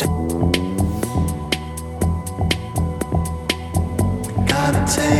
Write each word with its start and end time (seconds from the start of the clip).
Just 0.00 0.12
gotta 4.48 4.82
take. 4.96 5.19